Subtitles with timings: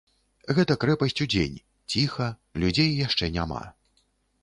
[0.59, 1.61] Гэта крэпасць удзень,
[1.97, 2.33] ціха,
[2.65, 3.65] людзей яшчэ няма.